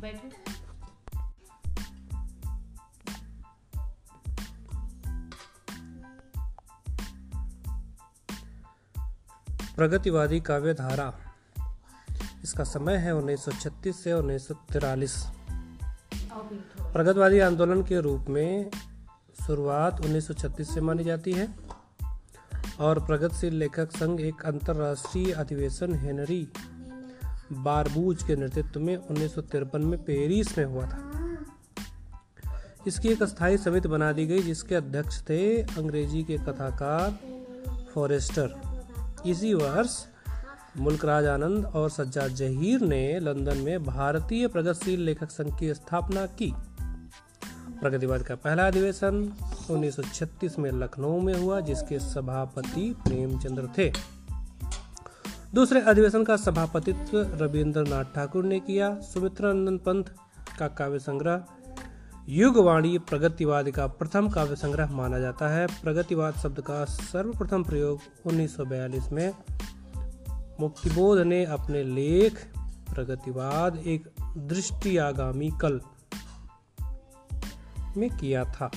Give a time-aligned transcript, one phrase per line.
[0.00, 0.28] बैठो।
[9.76, 11.14] प्रगतिवादी काव्य धारा
[12.44, 14.48] इसका समय है 1936 से उन्नीस
[16.92, 18.70] प्रगतिवादी आंदोलन के रूप में
[19.46, 21.54] शुरुआत 1936 से मानी जाती है।
[22.80, 26.48] और प्रगतिशील लेखक संघ एक अंतरराष्ट्रीय अधिवेशन हेनरी
[27.52, 29.38] बारबूज के नेतृत्व में उन्नीस
[29.74, 31.12] में पेरिस में हुआ था।
[32.86, 37.18] इसकी एक स्थायी समिति बना दी गई, जिसके अध्यक्ष थे अंग्रेज़ी के कथाकार
[37.94, 38.78] फॉरेस्टर।
[39.26, 40.06] इसी वर्ष
[40.76, 46.54] मुल्कराज आनंद और सज्जाद जहीर ने लंदन में भारतीय प्रगतिशील लेखक संघ की स्थापना की।
[47.80, 49.32] प्रगतिवाद का पहला अधिवेशन
[49.70, 54.17] 1936 में लखनऊ में हुआ, जिसके सभापति प्रेमचंद्र थे।
[55.54, 60.14] दूसरे अधिवेशन का सभापतित्व रविंद्रनाथ ठाकुर ने किया। सुमित्रानंद पंत
[60.58, 61.44] का काव्य संग्रह।
[62.28, 69.12] युगवाणी प्रगतिवाद का प्रथम काव्य संग्रह माना जाता है। प्रगतिवाद शब्द का सर्वप्रथम प्रयोग 1942
[69.12, 69.34] में
[70.60, 72.46] मुक्तिबोध ने अपने लेख,
[72.94, 75.80] प्रगतिवाद एक दृष्टि आगामी कल
[77.96, 78.70] में किया था।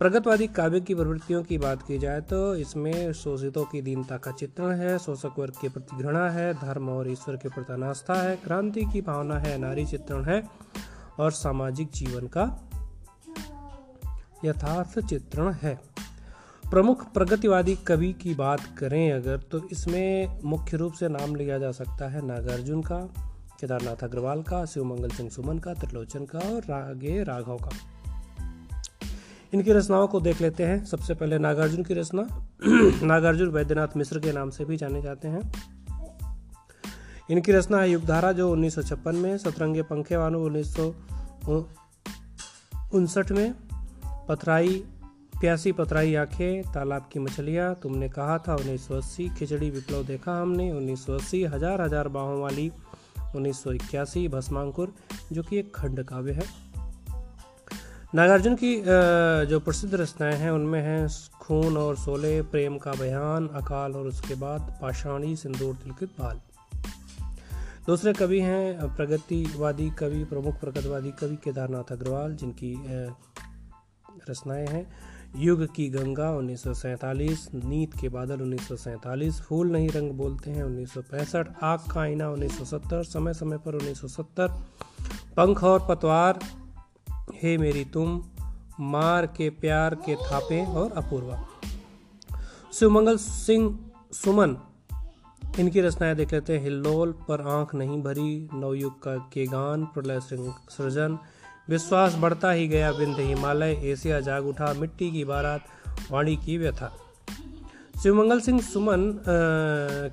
[0.00, 4.72] प्रगतवादी काव्य की प्रवृत्तियों की बात की जाए तो इसमें शोषितों की दीनता का चित्रण
[4.72, 8.84] है, शोषक वर्ग के प्रति घृणा है, धर्म और ईश्वर के प्रति अनास्था है, क्रांति
[8.84, 10.42] की भावना है, नारी चित्रण है
[11.18, 12.44] और सामाजिक जीवन का
[14.44, 15.74] यथार्थ चित्रण है।
[16.70, 21.72] प्रमुख प्रगतिवादी कवि की बात करें अगर तो इसमें मुख्य रूप से नाम लिया जा
[21.72, 22.98] सकता है नागार्जुन का,
[23.60, 27.70] केदारनाथ अग्रवाल का, शिवमंगल सिंह सुमन का, त्रिलोचन का और रागे राघव का।
[29.54, 32.22] इनकी रचनाओं को देख लेते हैं। सबसे पहले नागार्जुन की रचना।
[33.06, 35.52] नागार्जुन वैद्यनाथ मिश्र के नाम से भी जाने जाते हैं।
[37.30, 40.76] इनकी रचना है युगधारा, जो उन्नीस सौ छप्पन में, सतरंगे पंखे वानु उन्नीस
[42.94, 43.54] उनसठ में,
[44.28, 44.84] पथराई,
[45.40, 50.42] प्यासी पथराई आँखें, तालाब की मछलियाँ, तुमने कहा था उन्नीस सौ अस्सी, खिचड़ी विप्लव देखा
[50.42, 52.72] हमने, उन्नीस सौ अस्सी, हज़ार हज़ार बाहों वाली,
[53.36, 54.94] उन्नीस सौ इक्यासी, भस्मांकुर,
[55.32, 56.65] जो कि एक खंड काव्य है।
[58.14, 58.82] नागार्जुन की
[59.46, 61.08] जो प्रसिद्ध रचनाएँ हैं, उनमें हैं
[61.40, 66.40] खून और सोले, प्रेम का बयान, अकाल और उसके बाद पाषाणी सिंदूर तिलकित बाल।
[67.86, 72.72] दूसरे कवि हैं, प्रगतिवादी कवि, प्रमुख प्रगतिवादी कवि केदारनाथ अग्रवाल, जिनकी
[74.30, 74.86] रचनाएँ हैं।
[75.36, 76.62] युग की गंगा, उन्नीस
[77.54, 82.30] नीत के बादल, उन्नीस फूल नहीं रंग बोलते हैं, उन्नीस सौ पैंसठ, आग का आईना
[82.30, 84.48] 1970 समय समय पर 1970
[85.36, 86.38] पंख और पतवार
[87.42, 88.22] हे मेरी तुम
[88.80, 91.48] मार के प्यार के थापे और अपूर्वा।
[92.72, 93.78] शिवमंगल सिंह
[94.12, 94.56] सुमन
[95.58, 100.20] इनकी रचनाएँ देख लेते हैं। हिल्लोल पर आँख नहीं भरी नवयुग का के गान प्रलय
[100.20, 101.18] सिंह सृजन।
[101.68, 105.64] विश्वास बढ़ता ही गया बिंद हिमालय एशिया जाग उठा मिट्टी की बारात
[106.10, 106.92] वाणी की व्यथा।
[108.02, 109.22] शिवमंगल सिंह सुमन आ,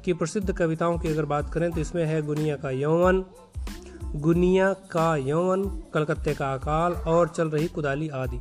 [0.01, 3.25] की प्रसिद्ध कविताओं की अगर बात करें तो इसमें है गुनिया का यौवन।
[4.15, 5.63] गुनिया का यौवन,
[5.93, 8.39] कलकत्ते का अकाल और चल रही कुदाली आदि।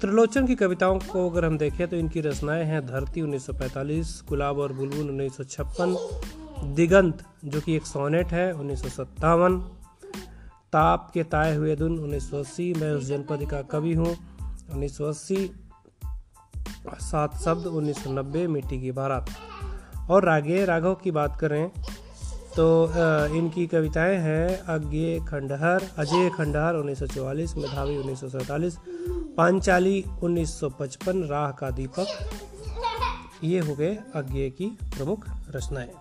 [0.00, 4.72] त्रिलोचन की कविताओं को अगर हम देखें तो इनकी रचनाएँ हैं धरती 1945 गुलाब और
[4.72, 5.96] बुलबुल उन्नीस सौ छप्पन,
[6.74, 9.58] दिगंत, जो कि एक सोनेट है, उन्नीस सौ सत्तावन,
[10.72, 14.16] ताप के ताए हुए धुन, उन्नीस सौ अस्सी, मैं उस जनपद का कवि हूँ,
[14.72, 14.98] उन्नीस
[17.00, 19.26] सात शब्द 1990 मिट्टी की बारात।
[20.10, 21.70] और रागे, राघव की बात करें
[22.56, 22.66] तो
[23.36, 28.78] इनकी कविताएँ हैं, अज्ञे खंडहर, अजय खंडहर 1944 मेधावी 1947
[29.36, 32.06] पांचाली 1955 राह का दीपक।
[33.44, 35.92] ये हो गए अज्ञे की प्रमुख रचनाएँ।